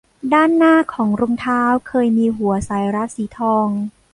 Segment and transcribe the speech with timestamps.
[0.33, 3.67] ด้านหน้าของรองเท้าเคยมีหัวสายรัดสีทอง